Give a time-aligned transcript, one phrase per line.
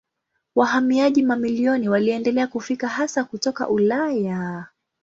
[0.55, 4.65] Wahamiaji mamilioni waliendelea kufika hasa kutoka Ulaya.